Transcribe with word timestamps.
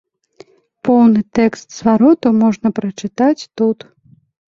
Поўны 0.89 1.19
тэкст 1.41 1.65
звароту 1.79 2.35
можна 2.43 2.67
прачытаць 2.83 3.39
тут. 3.57 3.91